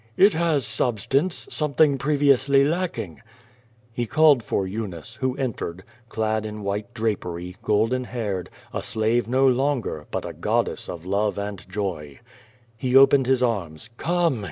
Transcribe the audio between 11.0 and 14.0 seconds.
love and joy. He opened his arms.